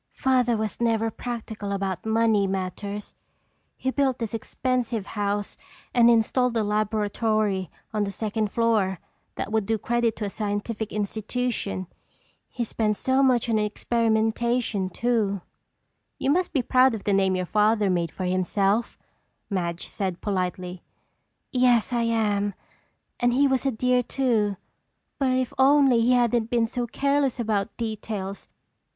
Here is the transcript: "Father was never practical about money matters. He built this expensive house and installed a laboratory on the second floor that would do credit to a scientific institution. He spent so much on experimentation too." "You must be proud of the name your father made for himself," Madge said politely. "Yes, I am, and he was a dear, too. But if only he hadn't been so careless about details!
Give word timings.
"Father 0.15 0.57
was 0.57 0.81
never 0.81 1.11
practical 1.11 1.71
about 1.71 2.07
money 2.07 2.47
matters. 2.47 3.13
He 3.77 3.91
built 3.91 4.17
this 4.17 4.33
expensive 4.33 5.05
house 5.05 5.57
and 5.93 6.09
installed 6.09 6.57
a 6.57 6.63
laboratory 6.63 7.69
on 7.93 8.03
the 8.05 8.11
second 8.11 8.51
floor 8.51 8.99
that 9.35 9.51
would 9.51 9.67
do 9.67 9.77
credit 9.77 10.15
to 10.15 10.25
a 10.25 10.29
scientific 10.31 10.91
institution. 10.91 11.85
He 12.49 12.63
spent 12.63 12.97
so 12.97 13.21
much 13.21 13.47
on 13.47 13.59
experimentation 13.59 14.89
too." 14.89 15.41
"You 16.17 16.31
must 16.31 16.51
be 16.51 16.63
proud 16.63 16.95
of 16.95 17.03
the 17.03 17.13
name 17.13 17.35
your 17.35 17.45
father 17.45 17.87
made 17.87 18.09
for 18.09 18.25
himself," 18.25 18.97
Madge 19.51 19.85
said 19.85 20.19
politely. 20.19 20.81
"Yes, 21.51 21.93
I 21.93 22.05
am, 22.05 22.55
and 23.19 23.33
he 23.33 23.47
was 23.47 23.67
a 23.67 23.71
dear, 23.71 24.01
too. 24.01 24.57
But 25.19 25.29
if 25.33 25.53
only 25.59 26.01
he 26.01 26.13
hadn't 26.13 26.49
been 26.49 26.65
so 26.65 26.87
careless 26.87 27.39
about 27.39 27.77
details! 27.77 28.49